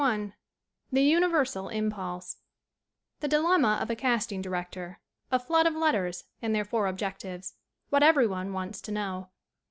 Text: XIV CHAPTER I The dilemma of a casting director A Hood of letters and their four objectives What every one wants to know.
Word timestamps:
XIV 0.01 0.31
CHAPTER 0.95 1.61
I 1.61 2.21
The 3.19 3.27
dilemma 3.27 3.77
of 3.79 3.91
a 3.91 3.95
casting 3.95 4.41
director 4.41 4.99
A 5.31 5.37
Hood 5.37 5.67
of 5.67 5.75
letters 5.75 6.23
and 6.41 6.55
their 6.55 6.65
four 6.65 6.87
objectives 6.87 7.53
What 7.91 8.01
every 8.01 8.25
one 8.25 8.51
wants 8.51 8.81
to 8.81 8.91
know. 8.91 9.29